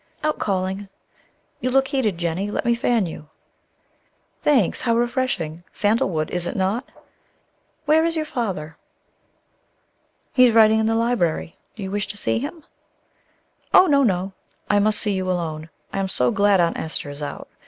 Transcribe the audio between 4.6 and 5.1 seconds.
How